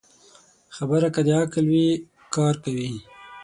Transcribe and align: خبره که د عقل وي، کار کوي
خبره 0.75 1.09
که 1.15 1.21
د 1.27 1.29
عقل 1.41 1.65
وي، 1.73 1.89
کار 2.35 2.55
کوي 2.63 2.89